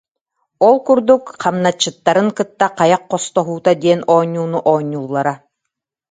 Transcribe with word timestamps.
Ол 0.67 0.75
курдук 0.85 1.23
хамначчыттарын 1.41 2.29
кытта 2.37 2.67
«хайах 2.77 3.01
хостоһуута» 3.11 3.71
диэн 3.81 4.01
оонньууну 4.13 4.59
оонньууллара 4.71 5.33